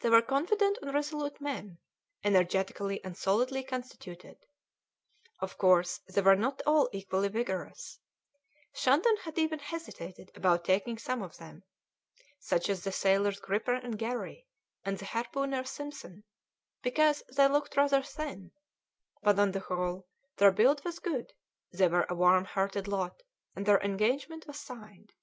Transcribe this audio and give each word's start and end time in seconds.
They 0.00 0.10
were 0.10 0.20
confident 0.20 0.76
and 0.82 0.92
resolute 0.92 1.40
men, 1.40 1.78
energetically 2.22 3.02
and 3.02 3.16
solidly 3.16 3.64
constituted. 3.64 4.36
Of 5.40 5.56
course 5.56 6.00
they 6.06 6.20
were 6.20 6.36
not 6.36 6.60
all 6.66 6.90
equally 6.92 7.28
vigorous; 7.28 7.98
Shandon 8.74 9.16
had 9.22 9.38
even 9.38 9.58
hesitated 9.60 10.32
about 10.34 10.66
taking 10.66 10.98
some 10.98 11.22
of 11.22 11.38
them, 11.38 11.62
such 12.38 12.68
as 12.68 12.84
the 12.84 12.92
sailors 12.92 13.40
Gripper 13.40 13.72
and 13.76 13.98
Garry, 13.98 14.44
and 14.84 14.98
the 14.98 15.06
harpooner 15.06 15.64
Simpson, 15.64 16.24
because 16.82 17.22
they 17.34 17.48
looked 17.48 17.74
rather 17.74 18.02
thin; 18.02 18.52
but, 19.22 19.38
on 19.38 19.52
the 19.52 19.60
whole, 19.60 20.06
their 20.36 20.52
build 20.52 20.84
was 20.84 20.98
good; 20.98 21.32
they 21.72 21.88
were 21.88 22.04
a 22.10 22.14
warm 22.14 22.44
hearted 22.44 22.86
lot, 22.86 23.22
and 23.56 23.64
their 23.64 23.80
engagement 23.80 24.46
was 24.46 24.60
signed. 24.60 25.14